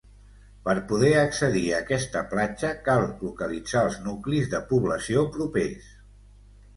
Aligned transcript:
Per 0.67 0.73
poder 0.91 1.09
accedir 1.23 1.61
a 1.73 1.81
aquesta 1.83 2.23
platja 2.31 2.71
cal 2.87 3.05
localitzar 3.25 3.83
els 3.91 3.99
nuclis 4.07 4.49
de 4.55 4.63
població 4.73 5.27
propers. 5.37 5.93